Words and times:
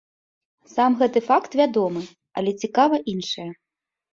Сам 0.75 0.95
гэты 1.01 1.19
факт 1.27 1.57
вядомы, 1.61 2.01
але 2.41 2.51
цікава 2.65 2.95
іншае. 3.15 3.47